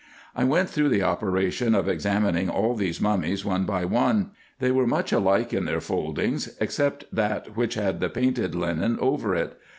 I 0.35 0.45
went 0.45 0.67
through 0.67 0.89
the 0.89 1.03
operation 1.03 1.75
of 1.75 1.87
examining 1.87 2.49
all 2.49 2.73
these 2.73 2.99
mummies 2.99 3.45
one 3.45 3.65
by 3.65 3.85
one. 3.85 4.31
They 4.57 4.71
were 4.71 4.87
much 4.87 5.11
alike 5.11 5.53
in 5.53 5.65
their 5.65 5.79
foldings, 5.79 6.57
except 6.59 7.05
that 7.13 7.55
which 7.55 7.75
had 7.75 7.99
the 7.99 8.09
painted 8.09 8.55
linen 8.55 8.97
over 8.99 9.35
it. 9.35 9.59